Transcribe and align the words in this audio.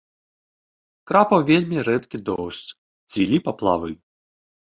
Крапаў 1.09 1.39
вельмі 1.49 1.77
рэдкі 1.89 2.17
дождж, 2.29 2.73
цвілі 3.13 3.37
паплавы. 3.49 3.89